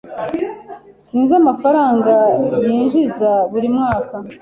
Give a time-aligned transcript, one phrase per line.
[0.97, 2.13] S Sinzi amafaranga
[2.67, 4.15] yinjiza buri mwaka.